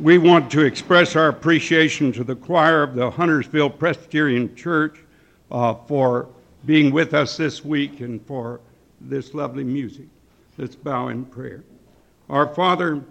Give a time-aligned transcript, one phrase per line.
[0.00, 4.98] we want to express our appreciation to the choir of the Huntersville Presbyterian Church
[5.50, 6.28] uh, for
[6.66, 8.60] being with us this week and for
[9.00, 10.06] this lovely music.
[10.58, 11.62] Let's bow in prayer.
[12.28, 13.02] Our Father,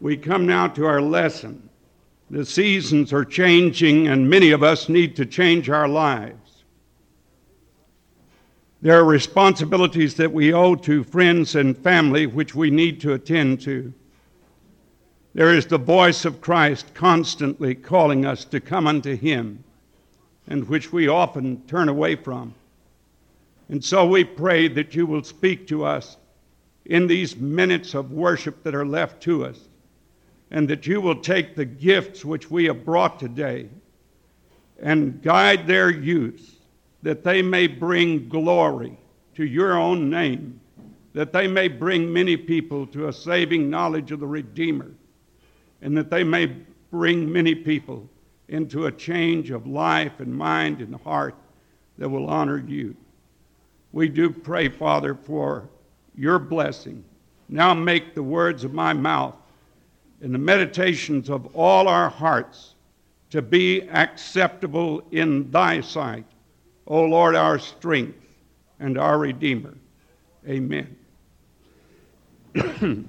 [0.00, 1.68] we come now to our lesson.
[2.30, 6.62] The seasons are changing, and many of us need to change our lives.
[8.80, 13.60] There are responsibilities that we owe to friends and family which we need to attend
[13.62, 13.92] to.
[15.32, 19.62] There is the voice of Christ constantly calling us to come unto Him,
[20.48, 22.54] and which we often turn away from.
[23.68, 26.16] And so we pray that you will speak to us
[26.84, 29.68] in these minutes of worship that are left to us,
[30.50, 33.68] and that you will take the gifts which we have brought today
[34.82, 36.56] and guide their use,
[37.02, 38.98] that they may bring glory
[39.36, 40.58] to your own name,
[41.12, 44.90] that they may bring many people to a saving knowledge of the Redeemer
[45.82, 46.46] and that they may
[46.90, 48.08] bring many people
[48.48, 51.34] into a change of life and mind and heart
[51.98, 52.96] that will honor you.
[53.92, 55.68] We do pray, Father, for
[56.16, 57.04] your blessing.
[57.48, 59.34] Now make the words of my mouth
[60.20, 62.74] and the meditations of all our hearts
[63.30, 66.26] to be acceptable in thy sight,
[66.86, 68.18] O Lord, our strength
[68.80, 69.74] and our Redeemer.
[70.48, 70.96] Amen.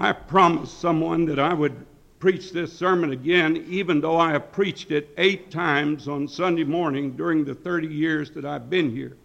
[0.00, 1.76] I promised someone that I would
[2.20, 7.18] preach this sermon again, even though I have preached it eight times on Sunday morning
[7.18, 9.18] during the 30 years that I've been here.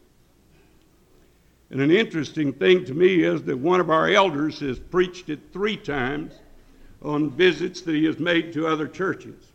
[1.69, 5.39] And an interesting thing to me is that one of our elders has preached it
[5.53, 6.33] three times
[7.01, 9.53] on visits that he has made to other churches.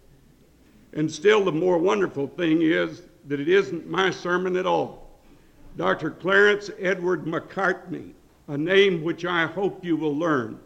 [0.94, 5.10] And still, the more wonderful thing is that it isn't my sermon at all.
[5.77, 6.12] Dr.
[6.12, 8.12] Clarence Edward Macartney,
[8.48, 10.58] a name which I hope you will learn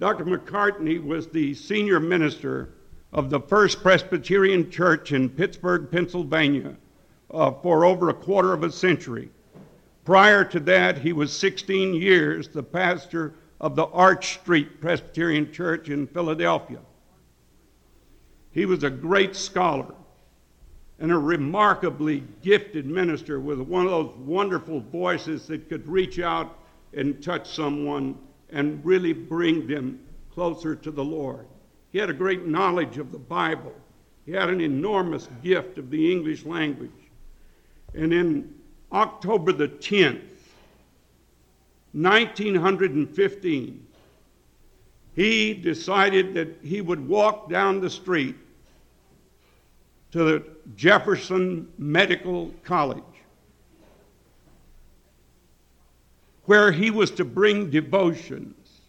[0.00, 0.24] Dr.
[0.24, 2.70] Macartney was the senior minister
[3.12, 6.76] of the First Presbyterian Church in Pittsburgh, Pennsylvania,
[7.30, 9.30] uh, for over a quarter of a century.
[10.04, 15.88] Prior to that, he was 16 years the pastor of the Arch Street Presbyterian Church
[15.88, 16.80] in Philadelphia.
[18.50, 19.94] He was a great scholar
[20.98, 26.58] and a remarkably gifted minister with one of those wonderful voices that could reach out
[26.92, 28.18] and touch someone
[28.54, 29.98] and really bring them
[30.32, 31.46] closer to the Lord.
[31.90, 33.74] He had a great knowledge of the Bible.
[34.24, 36.90] He had an enormous gift of the English language.
[37.94, 38.54] And in
[38.92, 40.22] October the 10th,
[41.92, 43.86] 1915,
[45.14, 48.36] he decided that he would walk down the street
[50.12, 50.44] to the
[50.76, 53.02] Jefferson Medical College
[56.44, 58.80] where he was to bring devotions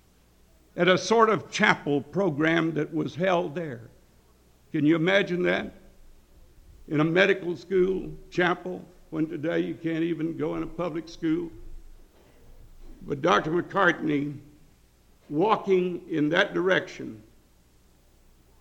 [0.75, 3.81] at a sort of chapel program that was held there.
[4.71, 5.73] Can you imagine that?
[6.89, 11.49] In a medical school chapel, when today you can't even go in a public school.
[13.03, 13.51] But Dr.
[13.51, 14.35] Macartney,
[15.29, 17.21] walking in that direction,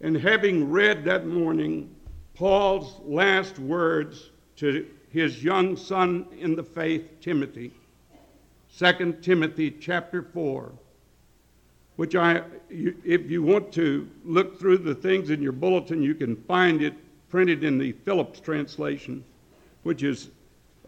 [0.00, 1.94] and having read that morning
[2.34, 7.72] Paul's last words to his young son in the faith, Timothy,
[8.76, 10.72] 2 Timothy chapter 4,
[11.94, 16.34] which I, if you want to look through the things in your bulletin, you can
[16.34, 16.94] find it
[17.28, 19.24] printed in the Phillips translation,
[19.84, 20.30] which is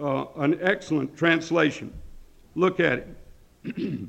[0.00, 1.92] uh, an excellent translation.
[2.56, 3.06] Look at
[3.64, 4.08] it.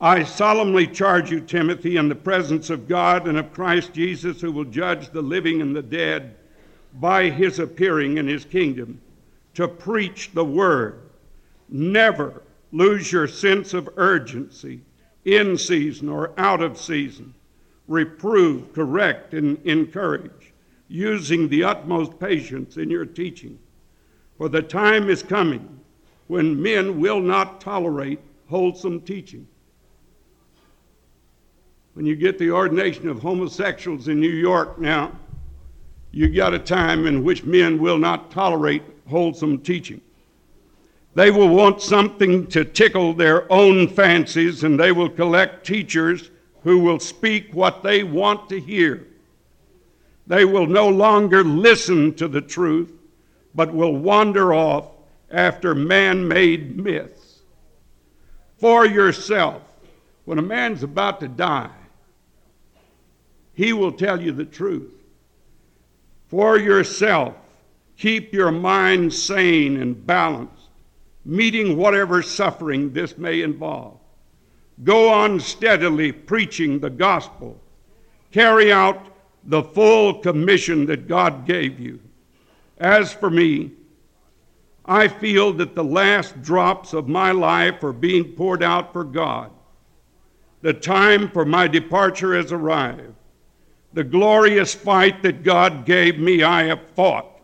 [0.00, 4.52] I solemnly charge you, Timothy, in the presence of God and of Christ Jesus, who
[4.52, 6.36] will judge the living and the dead
[7.00, 9.00] by his appearing in his kingdom,
[9.54, 11.00] to preach the word
[11.68, 12.42] Never
[12.72, 14.80] lose your sense of urgency
[15.24, 17.34] in season or out of season.
[17.86, 20.52] Reprove, correct, and encourage,
[20.88, 23.58] using the utmost patience in your teaching.
[24.36, 25.80] For the time is coming
[26.26, 29.46] when men will not tolerate wholesome teaching.
[31.94, 35.18] When you get the ordination of homosexuals in New York now,
[36.12, 40.00] you got a time in which men will not tolerate wholesome teaching.
[41.18, 46.30] They will want something to tickle their own fancies, and they will collect teachers
[46.62, 49.04] who will speak what they want to hear.
[50.28, 52.92] They will no longer listen to the truth,
[53.52, 54.92] but will wander off
[55.28, 57.40] after man made myths.
[58.58, 59.62] For yourself,
[60.24, 61.74] when a man's about to die,
[63.54, 64.94] he will tell you the truth.
[66.28, 67.34] For yourself,
[67.98, 70.57] Keep your mind sane and balanced,
[71.28, 73.98] meeting whatever suffering this may involve.
[74.82, 77.60] Go on steadily preaching the gospel.
[78.32, 79.08] Carry out
[79.44, 82.00] the full commission that God gave you.
[82.78, 83.72] As for me,
[84.86, 89.50] I feel that the last drops of my life are being poured out for God.
[90.62, 93.14] The time for my departure has arrived.
[93.92, 97.37] The glorious fight that God gave me, I have fought.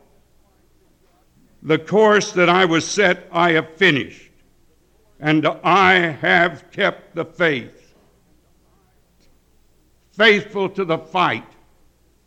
[1.64, 4.30] The course that I was set, I have finished.
[5.18, 7.94] And I have kept the faith.
[10.12, 11.46] Faithful to the fight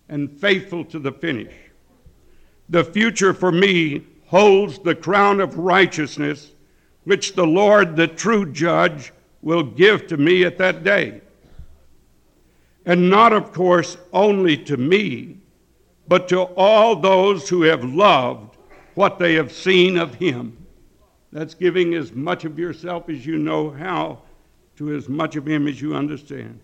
[0.09, 1.53] and faithful to the finish.
[2.69, 6.51] The future for me holds the crown of righteousness,
[7.03, 9.13] which the Lord, the true judge,
[9.43, 11.21] will give to me at that day.
[12.85, 15.37] And not, of course, only to me,
[16.07, 18.56] but to all those who have loved
[18.97, 20.57] what they have seen of him.
[21.31, 24.23] That's giving as much of yourself as you know how
[24.77, 26.59] to as much of him as you understand.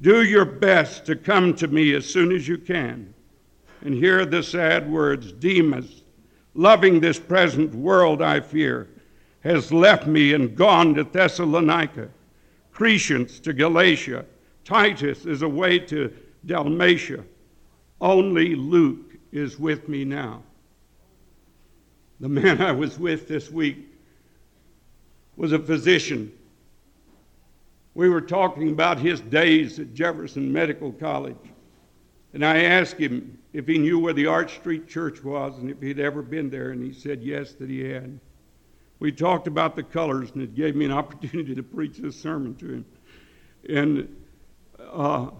[0.00, 3.14] Do your best to come to me as soon as you can.
[3.82, 6.02] And hear the sad words Demas,
[6.54, 8.88] loving this present world, I fear,
[9.44, 12.08] has left me and gone to Thessalonica,
[12.74, 14.24] Crescens to Galatia,
[14.64, 16.12] Titus is away to
[16.44, 17.22] Dalmatia.
[18.00, 20.42] Only Luke is with me now.
[22.20, 23.76] The man I was with this week
[25.36, 26.32] was a physician.
[27.94, 31.36] We were talking about his days at Jefferson Medical College.
[32.32, 35.80] And I asked him if he knew where the Arch Street Church was and if
[35.80, 38.18] he'd ever been there, and he said yes, that he had.
[38.98, 42.54] We talked about the colors, and it gave me an opportunity to preach this sermon
[42.56, 42.84] to him.
[43.68, 44.16] And
[44.78, 45.30] uh,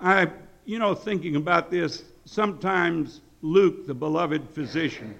[0.00, 0.30] I,
[0.64, 5.18] you know, thinking about this, sometimes Luke, the beloved physician,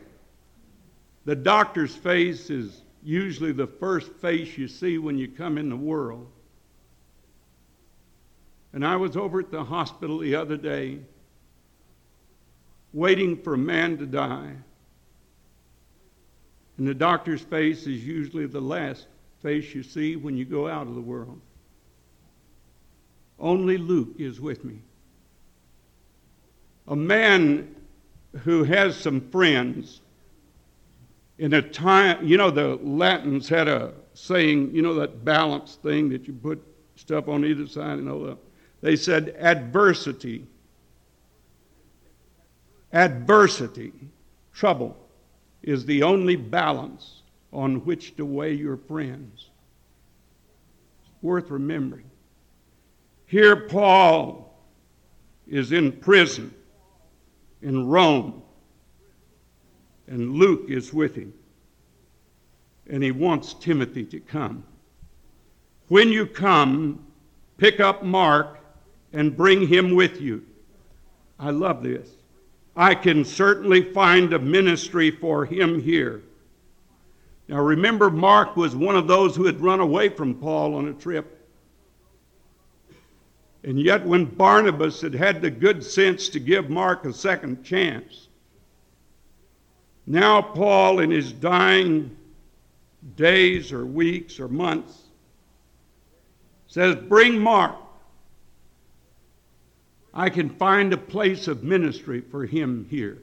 [1.25, 5.77] the doctor's face is usually the first face you see when you come in the
[5.77, 6.31] world.
[8.73, 11.01] And I was over at the hospital the other day
[12.93, 14.53] waiting for a man to die.
[16.79, 19.07] And the doctor's face is usually the last
[19.43, 21.41] face you see when you go out of the world.
[23.39, 24.81] Only Luke is with me.
[26.89, 27.75] A man
[28.45, 30.01] who has some friends
[31.41, 36.11] in a time, you know, the Latins had a saying, you know, that balance thing
[36.11, 36.63] that you put
[36.97, 38.37] stuff on either side and all that.
[38.83, 40.47] They said adversity,
[42.93, 43.93] adversity,
[44.53, 44.95] trouble
[45.63, 47.23] is the only balance
[47.55, 49.49] on which to weigh your friends.
[51.23, 52.11] Worth remembering.
[53.25, 54.55] Here, Paul
[55.49, 56.55] is in prison
[57.63, 58.43] in Rome,
[60.11, 61.33] and Luke is with him.
[62.91, 64.65] And he wants Timothy to come.
[65.87, 67.07] When you come,
[67.57, 68.59] pick up Mark
[69.13, 70.45] and bring him with you.
[71.39, 72.09] I love this.
[72.77, 76.23] I can certainly find a ministry for him here.
[77.47, 80.93] Now remember, Mark was one of those who had run away from Paul on a
[80.93, 81.37] trip.
[83.63, 88.29] And yet, when Barnabas had had the good sense to give Mark a second chance,
[90.11, 92.17] now Paul, in his dying
[93.15, 95.03] days or weeks or months,
[96.67, 97.77] says, Bring Mark.
[100.13, 103.19] I can find a place of ministry for him here.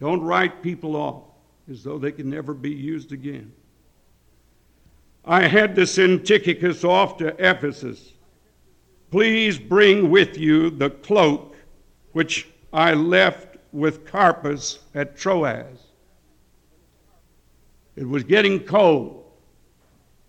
[0.00, 1.22] Don't write people off
[1.70, 3.52] as though they can never be used again.
[5.24, 8.14] I had to send Tychicus off to Ephesus.
[9.12, 11.54] Please bring with you the cloak
[12.10, 15.89] which I left with Carpus at Troas.
[17.96, 19.24] It was getting cold.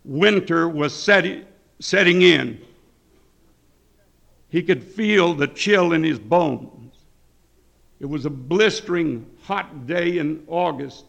[0.03, 1.46] Winter was setting,
[1.80, 2.60] setting in.
[4.50, 6.96] He could feel the chill in his bones.
[8.00, 11.06] It was a blistering hot day in August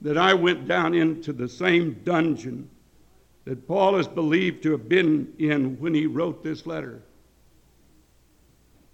[0.00, 2.68] that I went down into the same dungeon
[3.44, 7.02] that Paul is believed to have been in when he wrote this letter.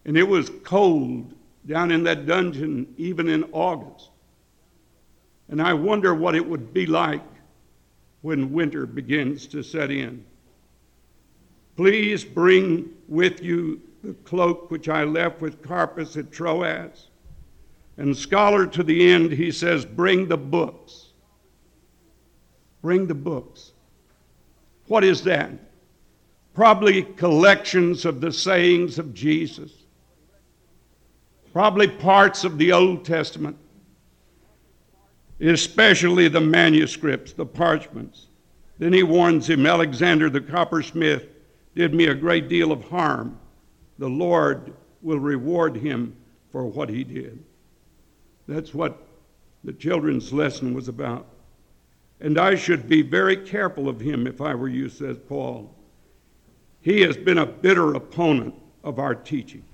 [0.05, 1.33] And it was cold
[1.67, 4.10] down in that dungeon even in August.
[5.51, 7.25] And I wonder what it would be like
[8.23, 10.25] when winter begins to set in.
[11.77, 17.09] Please bring with you the cloak which I left with Carpus at Troas.
[17.97, 21.09] And scholar to the end, he says, Bring the books.
[22.81, 23.73] Bring the books.
[24.87, 25.51] What is that?
[26.55, 29.73] Probably collections of the sayings of Jesus,
[31.53, 33.57] probably parts of the Old Testament.
[35.41, 38.27] Especially the manuscripts, the parchments.
[38.79, 41.27] Then he warns him Alexander the coppersmith
[41.75, 43.39] did me a great deal of harm.
[43.99, 46.17] The Lord will reward him
[46.51, 47.43] for what he did.
[48.49, 49.07] That's what
[49.65, 51.27] the children's lesson was about.
[52.21, 55.75] And I should be very careful of him if I were you, says Paul.
[56.81, 59.65] He has been a bitter opponent of our teaching.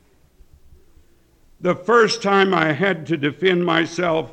[1.61, 4.33] The first time I had to defend myself,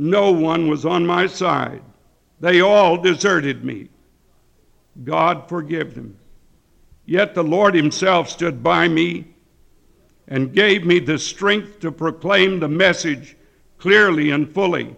[0.00, 1.82] no one was on my side.
[2.40, 3.90] They all deserted me.
[5.04, 6.16] God forgive them.
[7.04, 9.26] Yet the Lord Himself stood by me
[10.26, 13.36] and gave me the strength to proclaim the message
[13.76, 14.96] clearly and fully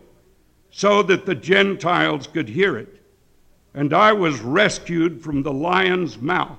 [0.70, 3.02] so that the Gentiles could hear it.
[3.74, 6.58] And I was rescued from the lion's mouth.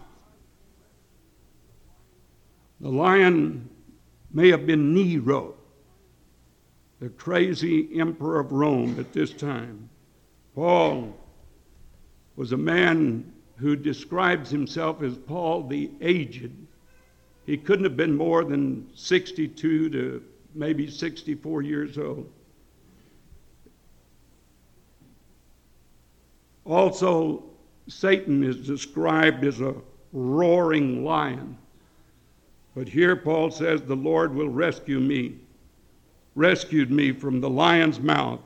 [2.81, 3.69] The lion
[4.33, 5.55] may have been Nero,
[7.03, 9.89] the crazy emperor of Rome at this time.
[10.55, 11.13] Paul
[12.38, 16.53] was a man who describes himself as Paul the Aged.
[17.45, 20.24] He couldn't have been more than 62 to
[20.55, 22.31] maybe 64 years old.
[26.63, 27.43] Also,
[27.89, 29.75] Satan is described as a
[30.13, 31.57] roaring lion.
[32.74, 35.36] But here Paul says, The Lord will rescue me,
[36.35, 38.39] rescued me from the lion's mouth.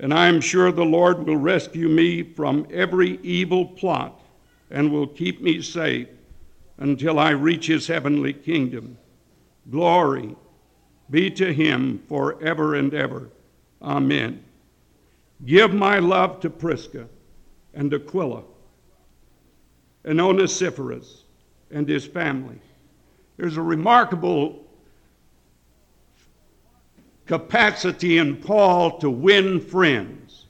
[0.00, 4.20] And I am sure the Lord will rescue me from every evil plot
[4.70, 6.08] and will keep me safe
[6.78, 8.96] until I reach his heavenly kingdom.
[9.70, 10.34] Glory
[11.10, 13.28] be to him forever and ever.
[13.80, 14.42] Amen.
[15.44, 17.08] Give my love to Prisca
[17.74, 18.42] and Aquila
[20.04, 21.24] and Onesiphorus
[21.70, 22.58] and his family.
[23.36, 24.61] There's a remarkable
[27.32, 30.48] capacity in Paul to win friends.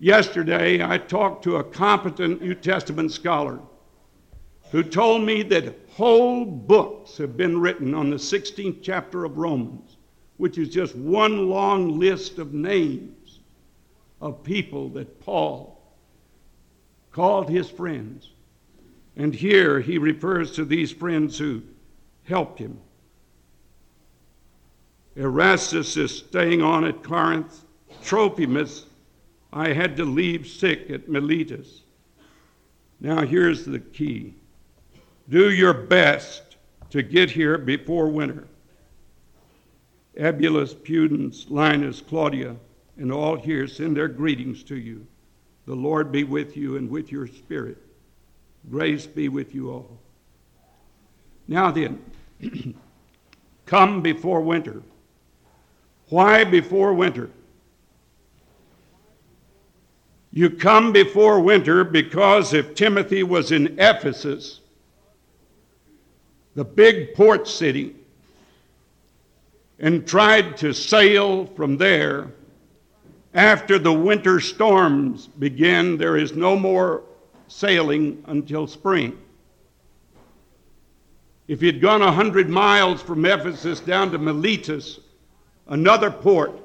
[0.00, 3.60] Yesterday, I talked to a competent New Testament scholar
[4.72, 9.98] who told me that whole books have been written on the 16th chapter of Romans,
[10.36, 13.38] which is just one long list of names
[14.20, 15.80] of people that Paul
[17.12, 18.32] called his friends.
[19.16, 21.62] And here he refers to these friends who
[22.24, 22.80] helped him.
[25.16, 27.64] Erastus is staying on at Corinth.
[28.02, 28.84] Trophimus,
[29.52, 31.82] I had to leave sick at Miletus.
[33.00, 34.34] Now, here's the key
[35.28, 36.56] do your best
[36.90, 38.46] to get here before winter.
[40.16, 42.56] Eubulus, Pudens, Linus, Claudia,
[42.96, 45.06] and all here send their greetings to you.
[45.66, 47.78] The Lord be with you and with your spirit.
[48.70, 49.98] Grace be with you all.
[51.48, 52.02] Now then,
[53.66, 54.82] come before winter.
[56.08, 57.30] Why before winter?
[60.32, 64.60] You come before winter because if Timothy was in Ephesus,
[66.54, 67.96] the big port city,
[69.78, 72.32] and tried to sail from there,
[73.34, 77.02] after the winter storms begin, there is no more
[77.48, 79.18] sailing until spring.
[81.46, 85.00] If he had gone a hundred miles from Ephesus down to Miletus,
[85.68, 86.60] another port,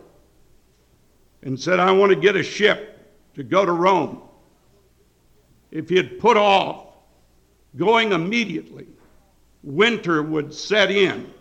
[1.44, 2.92] and said, I want to get a ship
[3.36, 4.22] to go to Rome,
[5.72, 6.88] if he had put off
[7.78, 8.88] going immediately,
[9.64, 11.34] winter would set in.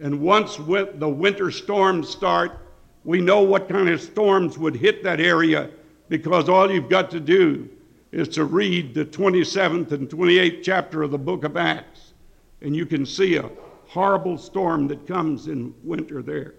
[0.00, 2.58] And once the winter storms start,
[3.04, 5.70] we know what kind of storms would hit that area
[6.08, 7.68] because all you've got to do
[8.12, 12.14] is to read the 27th and 28th chapter of the book of Acts,
[12.60, 13.50] and you can see a
[13.86, 16.54] horrible storm that comes in winter there.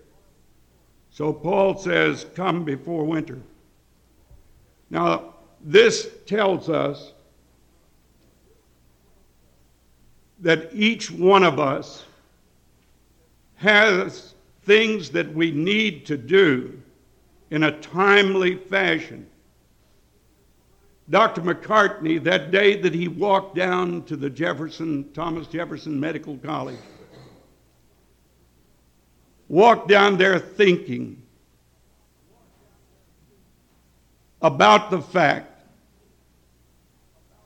[1.15, 3.39] So Paul says, Come before winter.
[4.89, 7.13] Now, this tells us
[10.41, 12.03] that each one of us
[13.55, 16.81] has things that we need to do
[17.49, 19.25] in a timely fashion.
[21.09, 21.39] Dr.
[21.43, 26.75] Macartney, that day that he walked down to the Jefferson, Thomas Jefferson Medical College,
[29.47, 31.21] walked down there thinking
[34.41, 35.51] about the fact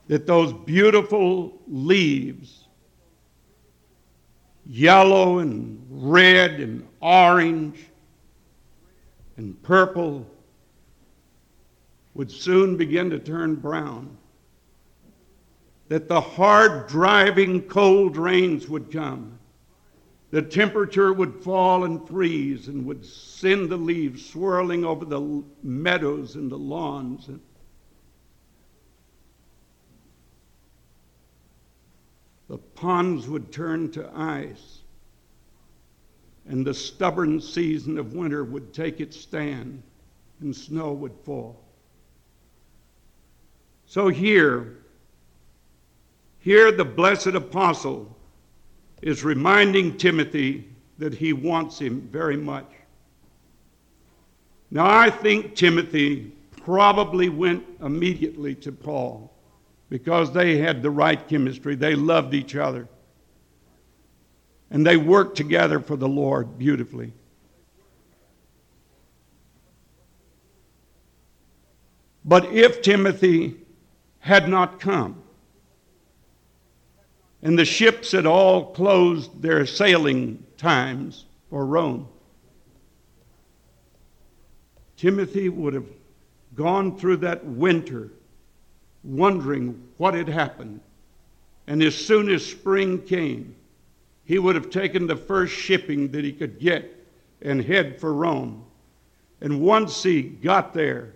[0.08, 2.68] that those beautiful leaves,
[4.66, 7.80] yellow and red and orange
[9.38, 10.28] and purple,
[12.16, 14.18] would soon begin to turn brown.
[15.88, 19.39] That the hard driving cold rains would come.
[20.32, 26.36] The temperature would fall and freeze and would send the leaves swirling over the meadows
[26.36, 27.30] and the lawns.
[32.48, 34.80] The ponds would turn to ice,
[36.48, 39.82] and the stubborn season of winter would take its stand,
[40.42, 41.64] and snow would fall.
[43.86, 44.78] So here,
[46.40, 48.16] here the blessed apostle
[49.02, 52.66] is reminding Timothy that he wants him very much.
[54.72, 59.34] Now, I think Timothy probably went immediately to Paul
[59.90, 61.76] because they had the right chemistry.
[61.76, 62.88] They loved each other.
[64.70, 67.14] And they worked together for the Lord beautifully.
[72.24, 73.56] But if Timothy
[74.20, 75.24] had not come,
[77.42, 82.08] and the ships had all closed their sailing times for Rome.
[84.98, 85.88] Timothy would have
[86.56, 88.12] gone through that winter
[89.04, 90.82] wondering what had happened.
[91.68, 93.56] And as soon as spring came,
[94.26, 96.96] he would have taken the first shipping that he could get
[97.42, 98.66] and head for Rome.
[99.40, 101.14] And once he got there,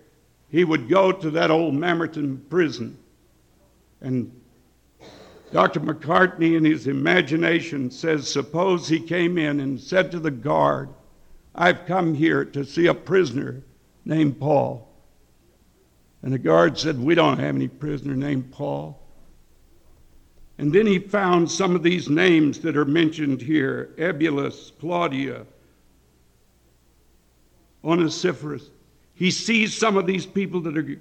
[0.48, 2.96] he would go to that old Mamertine prison
[4.00, 4.30] and
[5.54, 5.78] Dr.
[5.78, 10.88] Macartney, in his imagination, says suppose he came in and said to the guard,
[11.54, 13.62] I've come here to see a prisoner
[14.04, 14.92] named Paul.
[16.22, 19.00] And the guard said, We don't have any prisoner named Paul.
[20.58, 25.46] And then he found some of these names that are mentioned here Eubulus, Claudia,
[27.84, 28.70] Onesiphorus.
[29.14, 31.00] He sees some of these people that are,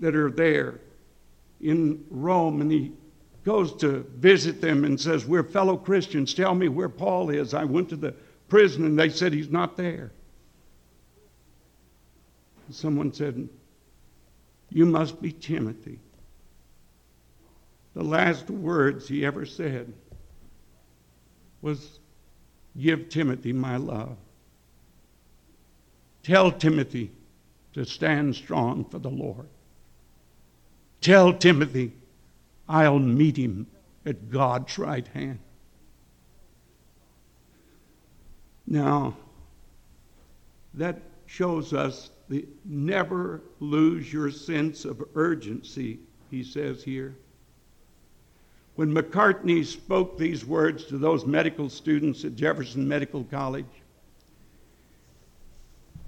[0.00, 0.80] that are there
[1.60, 2.92] in Rome, and he
[3.44, 6.34] goes to visit them and says, We're fellow Christians.
[6.34, 7.54] Tell me where Paul is.
[7.54, 8.14] I went to the
[8.48, 10.12] prison and they said he's not there.
[12.70, 13.48] Someone said,
[14.70, 16.00] You must be Timothy.
[17.94, 19.92] The last words he ever said
[21.60, 22.00] was,
[22.76, 24.16] Give Timothy my love.
[26.24, 27.12] Tell Timothy
[27.74, 29.46] to stand strong for the Lord.
[31.00, 31.92] Tell Timothy
[32.68, 33.66] I'll meet him
[34.06, 35.38] at God's right hand.
[38.66, 39.16] Now,
[40.74, 45.98] that shows us the never lose your sense of urgency,
[46.30, 47.14] he says here.
[48.76, 53.66] When Macartney spoke these words to those medical students at Jefferson Medical College,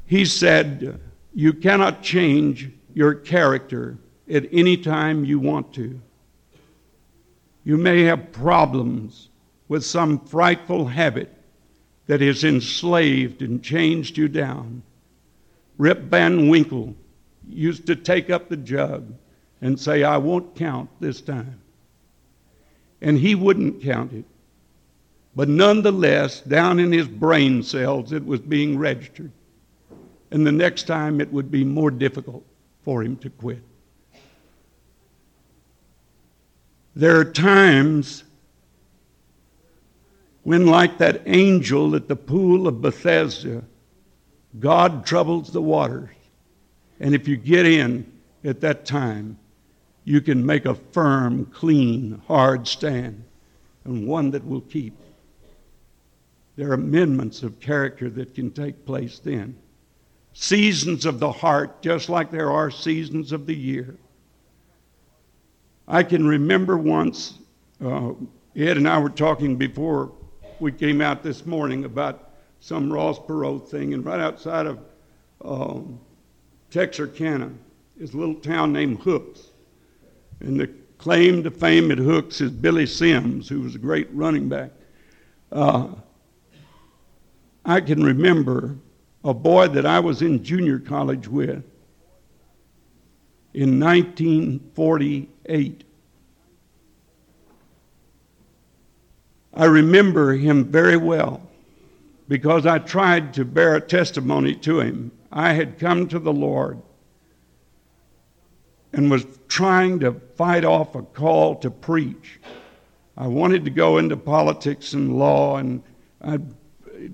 [0.06, 1.00] he said,
[1.34, 6.00] You cannot change your character at any time you want to.
[7.66, 9.28] You may have problems
[9.66, 11.34] with some frightful habit
[12.06, 14.84] that has enslaved and changed you down.
[15.76, 16.94] Rip Van Winkle
[17.48, 19.12] used to take up the jug
[19.60, 21.60] and say, I won't count this time.
[23.00, 24.24] And he wouldn't count it.
[25.34, 29.32] But nonetheless, down in his brain cells, it was being registered.
[30.30, 32.44] And the next time, it would be more difficult
[32.84, 33.62] for him to quit.
[36.96, 38.24] There are times
[40.44, 43.62] when, like that angel at the pool of Bethesda,
[44.58, 46.08] God troubles the waters.
[46.98, 48.10] And if you get in
[48.44, 49.38] at that time,
[50.04, 53.22] you can make a firm, clean, hard stand,
[53.84, 54.96] and one that will keep.
[56.56, 59.58] There are amendments of character that can take place then.
[60.32, 63.96] Seasons of the heart, just like there are seasons of the year.
[65.88, 67.38] I can remember once,
[67.84, 68.12] uh,
[68.56, 70.12] Ed and I were talking before
[70.58, 74.80] we came out this morning about some Ross Perot thing, and right outside of
[75.44, 76.00] um,
[76.70, 77.52] Texarkana
[78.00, 79.50] is a little town named Hooks.
[80.40, 80.68] And the
[80.98, 84.72] claim to fame at Hooks is Billy Sims, who was a great running back.
[85.52, 85.88] Uh,
[87.64, 88.76] I can remember
[89.24, 91.62] a boy that I was in junior college with
[93.56, 95.84] in 1948.
[99.54, 101.40] I remember him very well
[102.28, 105.10] because I tried to bear a testimony to him.
[105.32, 106.82] I had come to the Lord
[108.92, 112.38] and was trying to fight off a call to preach.
[113.16, 115.82] I wanted to go into politics and law, and
[116.20, 116.40] I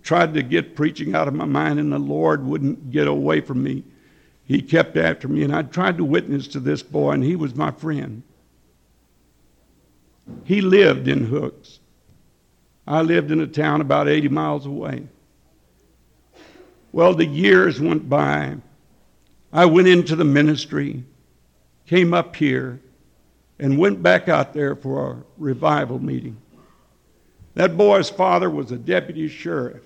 [0.03, 3.63] tried to get preaching out of my mind, and the Lord wouldn't get away from
[3.63, 3.85] me
[4.53, 7.55] he kept after me, and I tried to witness to this boy, and he was
[7.55, 8.23] my friend.
[10.45, 11.79] He lived in Hooks.
[12.87, 15.07] I lived in a town about 80 miles away.
[16.93, 18.57] Well, the years went by.
[19.53, 21.05] I went into the ministry,
[21.87, 22.81] came up here,
[23.59, 26.37] and went back out there for a revival meeting.
[27.55, 29.83] That boy's father was a deputy sheriff,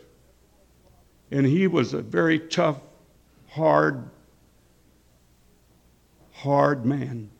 [1.30, 2.80] and he was a very tough,
[3.48, 4.08] hard,
[6.36, 7.30] hard man.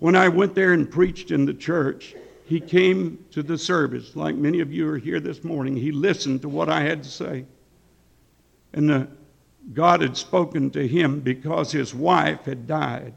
[0.00, 4.34] When I went there and preached in the church, he came to the service, like
[4.34, 5.76] many of you are here this morning.
[5.76, 7.44] He listened to what I had to say.
[8.72, 9.08] And the,
[9.72, 13.14] God had spoken to him because his wife had died.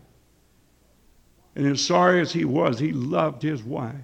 [1.55, 3.95] And as sorry as he was, he loved his wife.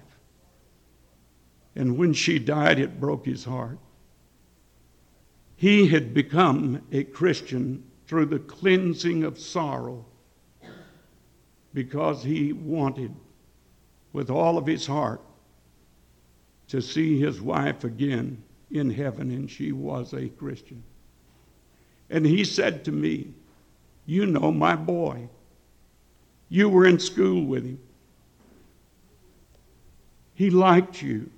[1.76, 3.78] And when she died, it broke his heart.
[5.56, 10.04] He had become a Christian through the cleansing of sorrow
[11.72, 13.14] because he wanted
[14.12, 15.20] with all of his heart
[16.66, 18.42] to see his wife again
[18.72, 20.82] in heaven, and she was a Christian.
[22.10, 23.28] And he said to me,
[24.06, 25.28] You know my boy.
[26.48, 27.78] You were in school with him.
[30.34, 31.30] He liked you.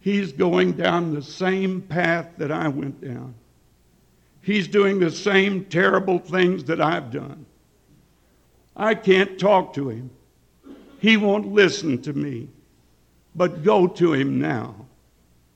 [0.00, 3.36] He's going down the same path that I went down.
[4.42, 7.46] He's doing the same terrible things that I've done.
[8.76, 10.10] I can't talk to him.
[10.98, 12.48] He won't listen to me.
[13.34, 14.86] But go to him now.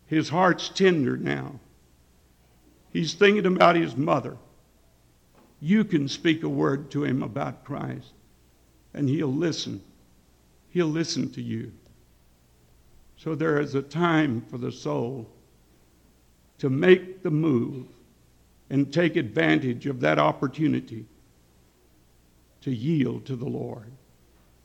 [0.06, 1.58] His heart's tender now.
[2.92, 4.36] He's thinking about his mother.
[5.60, 8.12] You can speak a word to him about Christ,
[8.94, 9.82] and he'll listen.
[10.70, 11.72] He'll listen to you.
[13.16, 15.28] So there is a time for the soul
[16.58, 17.86] to make the move
[18.70, 21.06] and take advantage of that opportunity
[22.62, 23.90] to yield to the Lord.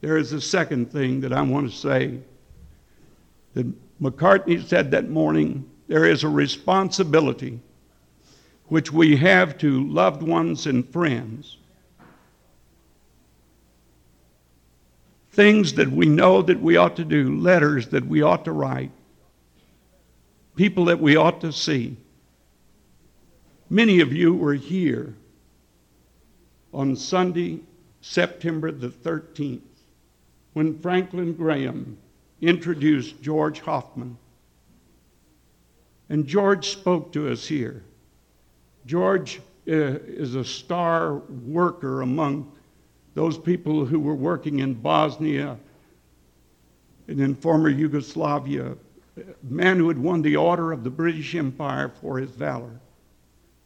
[0.01, 2.19] There is a second thing that I want to say.
[3.53, 3.67] That
[4.01, 7.59] Macartney said that morning there is a responsibility
[8.67, 11.57] which we have to loved ones and friends.
[15.33, 18.91] Things that we know that we ought to do, letters that we ought to write,
[20.55, 21.97] people that we ought to see.
[23.71, 25.15] Many of you were here
[26.73, 27.62] on Sunday,
[28.01, 29.62] September the 13th
[30.51, 31.97] when Franklin Graham
[32.41, 34.17] introduced George Hoffman.
[36.10, 37.81] And George spoke to us here.
[38.86, 42.51] George uh, is a star worker among
[43.13, 45.57] those people who were working in Bosnia
[47.07, 48.75] and in former Yugoslavia,
[49.15, 52.81] a man who had won the Order of the British Empire for his valor.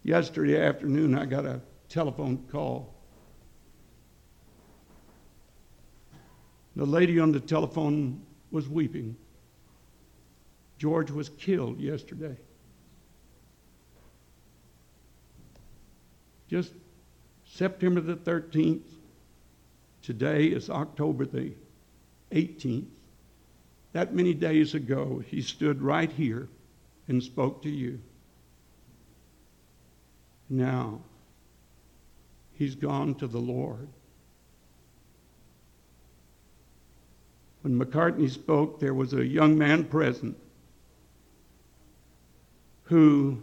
[0.06, 2.96] Yesterday afternoon, I got a telephone call
[6.76, 9.16] The lady on the telephone was weeping.
[10.78, 12.36] George was killed yesterday.
[16.50, 16.74] Just
[17.46, 18.84] September the 13th.
[20.02, 21.54] Today is October the
[22.32, 22.88] 18th.
[23.94, 26.50] That many days ago, he stood right here
[27.08, 28.02] and spoke to you.
[30.50, 31.02] Now,
[32.54, 33.88] he's gone to the Lord.
[37.62, 40.38] When Macartney spoke, there was a young man present
[42.84, 43.42] who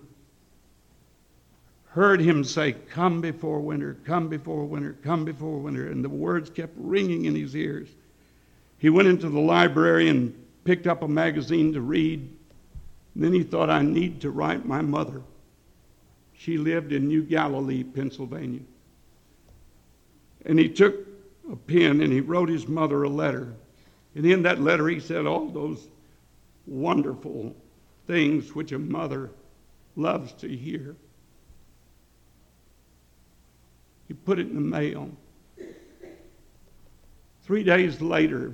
[1.86, 5.90] heard him say, Come before winter, come before winter, come before winter.
[5.90, 7.88] And the words kept ringing in his ears.
[8.78, 10.34] He went into the library and
[10.64, 12.20] picked up a magazine to read.
[13.14, 15.22] And then he thought, I need to write my mother.
[16.42, 18.62] She lived in New Galilee, Pennsylvania.
[20.44, 21.06] And he took
[21.48, 23.54] a pen and he wrote his mother a letter.
[24.16, 25.86] And in that letter, he said all those
[26.66, 27.54] wonderful
[28.08, 29.30] things which a mother
[29.94, 30.96] loves to hear.
[34.08, 35.10] He put it in the mail.
[37.44, 38.52] Three days later,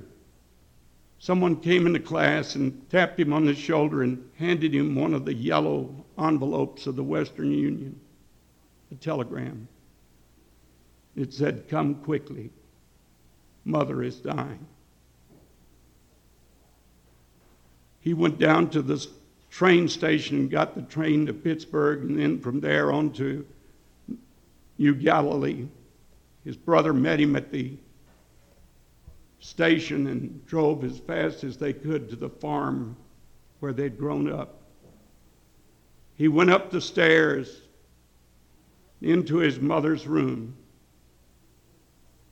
[1.17, 5.25] someone came into class and tapped him on the shoulder and handed him one of
[5.25, 7.99] the yellow envelopes of the Western Union,
[8.91, 9.67] a telegram.
[11.15, 12.51] It said, Come quickly.
[13.65, 14.65] Mother is dying.
[17.99, 19.05] he went down to the
[19.49, 23.45] train station and got the train to Pittsburgh, and then from there on to
[24.77, 25.67] New Galilee.
[26.45, 27.77] His brother met him at the
[29.39, 32.95] station and drove as fast as they could to the farm
[33.59, 34.58] where they'd grown up.
[36.19, 37.61] He went up the stairs
[39.01, 40.57] into his mother's room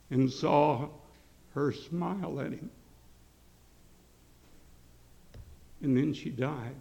[0.09, 0.89] and saw
[1.53, 2.69] her smile at him.
[5.81, 6.75] and then she died.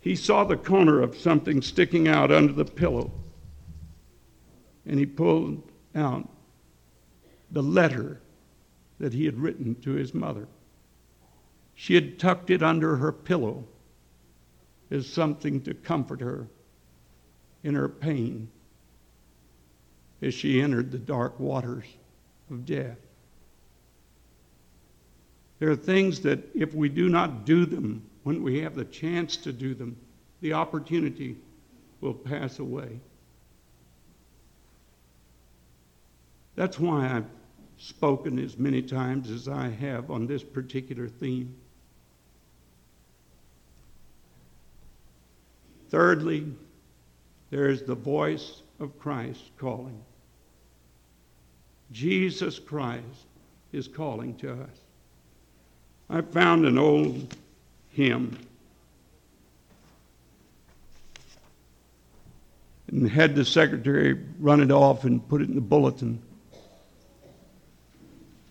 [0.00, 3.12] He saw the corner of something sticking out under the pillow,
[4.84, 5.62] and he pulled
[5.94, 6.28] out
[7.52, 8.20] the letter
[8.98, 10.48] that he had written to his mother.
[11.76, 13.68] She had tucked it under her pillow
[14.90, 16.48] as something to comfort her
[17.62, 18.48] in her pain
[20.22, 21.84] as she entered the dark waters
[22.50, 22.98] of death.
[25.58, 29.36] There are things that if we do not do them when we have the chance
[29.38, 29.96] to do them,
[30.40, 31.36] the opportunity
[32.00, 33.00] will pass away.
[36.56, 37.30] That's why I've
[37.78, 41.56] spoken as many times as I have on this particular theme.
[45.90, 46.46] Thirdly,
[47.50, 50.00] there is the voice of Christ calling.
[51.90, 53.04] Jesus Christ
[53.72, 54.78] is calling to us.
[56.08, 57.36] I found an old
[57.90, 58.38] hymn
[62.88, 66.22] and had the secretary run it off and put it in the bulletin.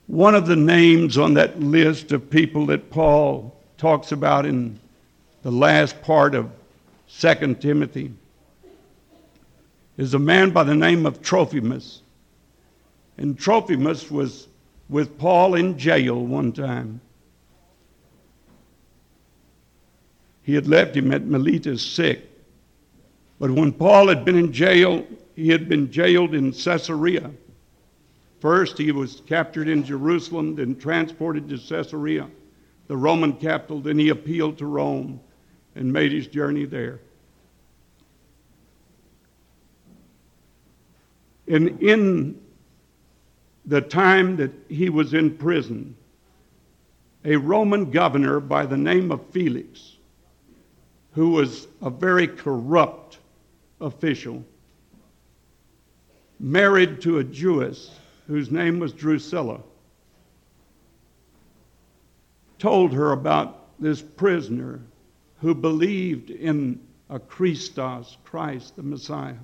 [0.07, 4.79] One of the names on that list of people that Paul talks about in
[5.41, 6.51] the last part of
[7.17, 8.13] 2 Timothy
[9.97, 12.01] is a man by the name of Trophimus.
[13.17, 14.47] And Trophimus was
[14.87, 17.01] with Paul in jail one time.
[20.43, 22.29] He had left him at Miletus sick.
[23.39, 27.31] But when Paul had been in jail, he had been jailed in Caesarea.
[28.39, 32.29] First, he was captured in Jerusalem, then transported to Caesarea,
[32.87, 33.81] the Roman capital.
[33.81, 35.19] Then he appealed to Rome
[35.79, 36.99] and made his journey there.
[41.47, 42.39] And in
[43.65, 45.95] the time that he was in prison,
[47.23, 49.95] a Roman governor by the name of Felix,
[51.13, 53.19] who was a very corrupt
[53.79, 54.43] official,
[56.41, 57.89] married to a Jewess
[58.27, 59.61] whose name was Drusilla,
[62.57, 64.81] told her about this prisoner
[65.41, 69.35] who believed in a Christos, Christ the Messiah.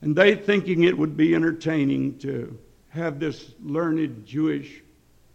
[0.00, 2.58] And they, thinking it would be entertaining to
[2.90, 4.82] have this learned Jewish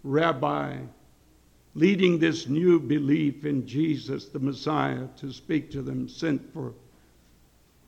[0.03, 0.77] rabbi
[1.75, 6.73] leading this new belief in Jesus, the Messiah, to speak to them, sent for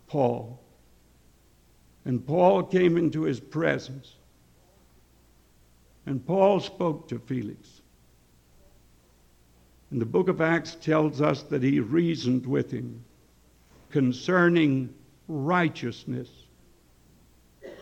[0.08, 0.60] Paul.
[2.06, 4.16] And Paul came into his presence.
[6.06, 7.81] And Paul spoke to Felix.
[9.92, 13.04] And the book of Acts tells us that he reasoned with him
[13.90, 14.94] concerning
[15.28, 16.30] righteousness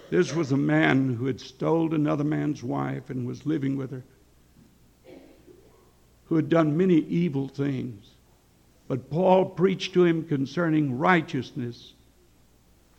[0.09, 4.03] this was a man who had stolen another man's wife and was living with her,
[6.25, 8.05] who had done many evil things.
[8.87, 11.93] But Paul preached to him concerning righteousness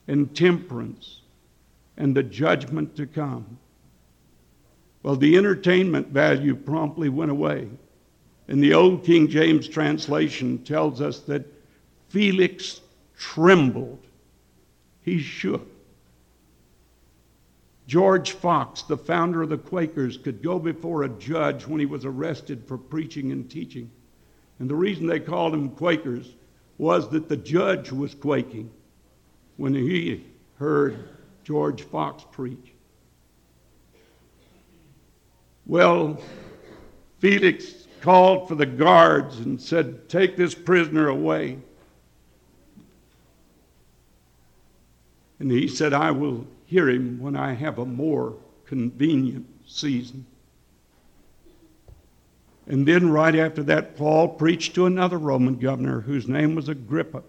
[0.06, 1.22] and temperance
[1.96, 3.58] and the judgment to come.
[5.02, 7.68] Well, the entertainment value promptly went away.
[8.50, 11.46] And the old King James translation tells us that
[12.08, 12.80] Felix
[13.16, 14.04] trembled.
[15.02, 15.68] He shook.
[17.86, 22.04] George Fox, the founder of the Quakers, could go before a judge when he was
[22.04, 23.88] arrested for preaching and teaching.
[24.58, 26.34] And the reason they called him Quakers
[26.76, 28.68] was that the judge was quaking
[29.58, 30.26] when he
[30.58, 31.08] heard
[31.44, 32.72] George Fox preach.
[35.66, 36.20] Well,
[37.20, 41.58] Felix called for the guards and said, Take this prisoner away.
[45.38, 48.34] And he said, I will hear him when I have a more
[48.66, 50.26] convenient season.
[52.66, 57.22] And then, right after that, Paul preached to another Roman governor whose name was Agrippa.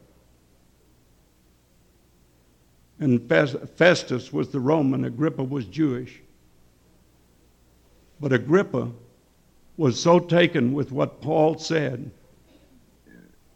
[3.00, 6.22] And Festus was the Roman, Agrippa was Jewish.
[8.20, 8.92] But Agrippa
[9.82, 12.12] was so taken with what Paul said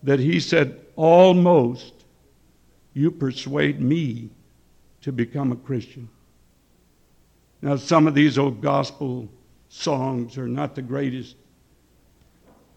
[0.02, 1.94] that he said, Almost
[2.96, 4.32] you persuade me
[5.02, 6.10] to become a Christian.
[7.62, 9.30] Now, some of these old gospel
[9.70, 11.36] songs are not the greatest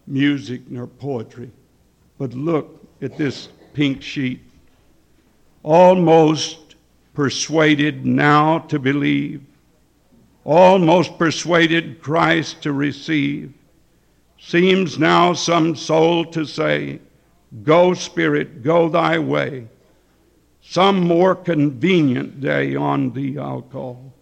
[0.05, 1.49] music nor poetry,
[2.19, 4.41] but look at this pink sheet.
[5.63, 6.75] Almost
[7.15, 9.41] persuaded now to believe,
[10.43, 13.53] almost persuaded Christ to receive.
[14.39, 16.99] Seems now some soul to say,
[17.63, 19.67] Go, Spirit, go thy way
[20.69, 24.13] some more convenient day on thee I'll call.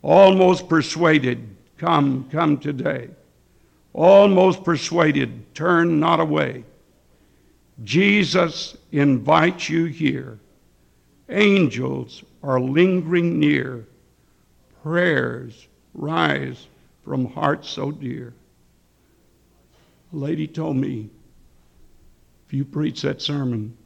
[0.00, 3.08] Almost persuaded, Come, come today.
[3.92, 6.64] Almost persuaded, turn not away.
[7.82, 10.38] Jesus invites you here.
[11.30, 13.86] Angels are lingering near.
[14.82, 16.66] Prayers rise
[17.04, 18.32] from hearts so dear.
[20.12, 21.10] A lady told me,
[22.46, 23.76] if you preach that sermon,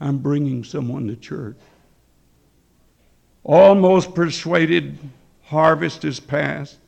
[0.00, 1.56] I'm bringing someone to church.
[3.44, 4.98] Almost persuaded,
[5.44, 6.78] harvest is past.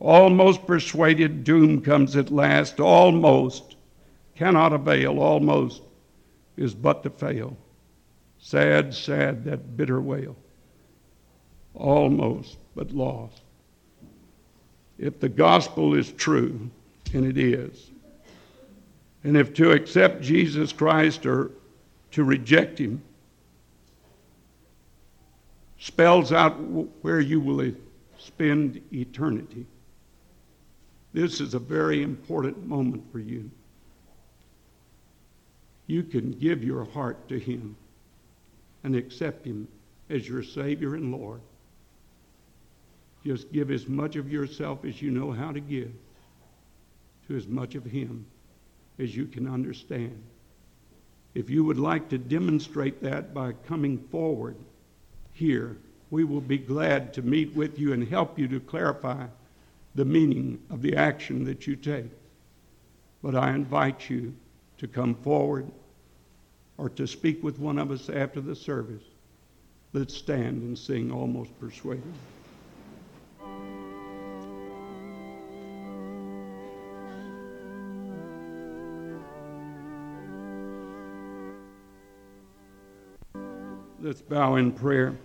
[0.00, 2.80] Almost persuaded, doom comes at last.
[2.80, 3.76] Almost
[4.34, 5.18] cannot avail.
[5.18, 5.82] Almost
[6.56, 7.56] is but to fail.
[8.38, 10.34] Sad, sad, that bitter wail.
[11.78, 13.40] Almost, but lost.
[14.98, 16.68] If the gospel is true,
[17.14, 17.90] and it is,
[19.24, 21.52] and if to accept Jesus Christ or
[22.10, 23.02] to reject him
[25.78, 26.54] spells out
[27.02, 27.72] where you will
[28.18, 29.66] spend eternity.
[31.12, 33.50] This is a very important moment for you.
[35.86, 37.76] You can give your heart to Him
[38.84, 39.66] and accept Him
[40.10, 41.40] as your Savior and Lord.
[43.24, 45.92] Just give as much of yourself as you know how to give
[47.26, 48.26] to as much of Him
[48.98, 50.22] as you can understand.
[51.34, 54.56] If you would like to demonstrate that by coming forward
[55.32, 55.76] here,
[56.10, 59.26] we will be glad to meet with you and help you to clarify
[59.94, 62.10] the meaning of the action that you take.
[63.22, 64.34] But I invite you
[64.78, 65.70] to come forward
[66.78, 69.02] or to speak with one of us after the service.
[69.92, 72.14] Let's stand and sing Almost Persuaded.
[84.00, 85.16] Let's bow in prayer.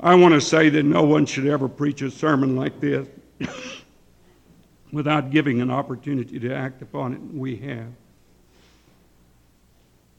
[0.00, 3.06] I want to say that no one should ever preach a sermon like this
[4.92, 7.20] without giving an opportunity to act upon it.
[7.20, 7.86] We have.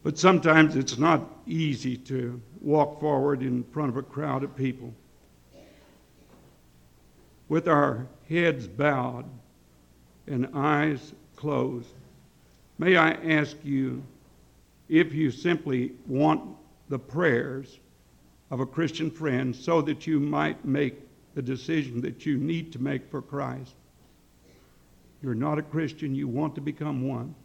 [0.04, 4.94] But sometimes it's not easy to walk forward in front of a crowd of people
[7.50, 9.26] with our heads bowed
[10.28, 11.90] and eyes closed.
[12.78, 14.02] May I ask you
[14.88, 16.42] if you simply want
[16.90, 17.80] the prayers
[18.52, 20.96] of a Christian friend so that you might make
[21.36, 23.76] the decision that you need to make for Christ.
[25.22, 27.36] You're not a Christian, you want to become one,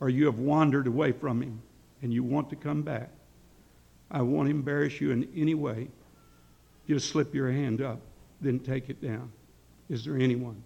[0.00, 1.60] or you have wandered away from Him
[2.02, 3.10] and you want to come back.
[4.10, 5.88] I won't embarrass you in any way.
[6.86, 8.00] Just slip your hand up,
[8.40, 9.32] then take it down.
[9.88, 10.62] Is there anyone?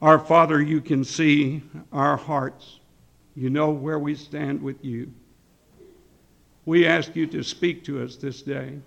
[0.00, 2.78] Our Father, you can see our hearts.
[3.34, 5.12] You know where we stand with you.
[6.64, 8.78] We ask you to speak to us this day.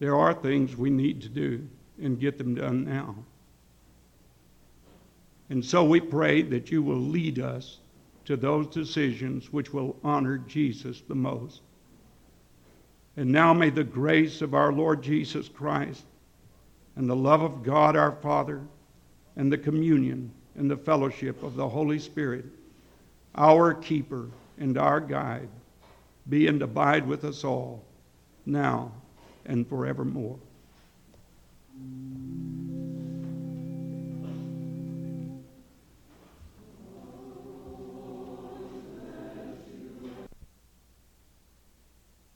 [0.00, 1.68] There are things we need to do
[2.00, 3.14] and get them done now.
[5.48, 7.78] And so we pray that you will lead us
[8.24, 11.60] to those decisions which will honor Jesus the most.
[13.16, 16.04] And now may the grace of our Lord Jesus Christ
[16.96, 18.62] and the love of God our Father
[19.36, 22.44] and the communion and the fellowship of the Holy Spirit,
[23.34, 25.48] our keeper and our guide,
[26.28, 27.82] be and abide with us all,
[28.46, 28.92] now
[29.46, 30.38] and forevermore.